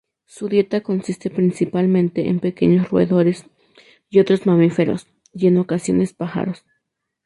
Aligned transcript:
Su 0.25 0.49
dieta 0.49 0.81
consiste 0.81 1.29
principalmente 1.29 2.27
en 2.27 2.39
pequeños 2.39 2.89
roedores 2.89 3.45
y 4.09 4.17
otros 4.19 4.47
mamíferos, 4.47 5.05
y 5.31 5.45
en 5.45 5.59
ocasiones 5.59 6.11
pájaros. 6.11 6.65